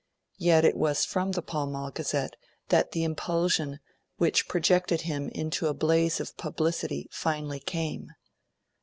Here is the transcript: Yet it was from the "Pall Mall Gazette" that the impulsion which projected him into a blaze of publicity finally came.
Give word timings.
Yet 0.39 0.65
it 0.65 0.75
was 0.75 1.05
from 1.05 1.33
the 1.33 1.43
"Pall 1.43 1.67
Mall 1.67 1.91
Gazette" 1.91 2.35
that 2.69 2.91
the 2.91 3.03
impulsion 3.03 3.79
which 4.17 4.47
projected 4.47 5.01
him 5.01 5.29
into 5.29 5.67
a 5.67 5.75
blaze 5.75 6.19
of 6.19 6.35
publicity 6.37 7.07
finally 7.11 7.59
came. 7.59 8.11